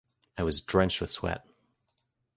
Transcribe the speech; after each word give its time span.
I 0.35 0.41
was 0.41 0.61
drenched 0.61 0.99
with 0.99 1.11
sweat. 1.11 1.45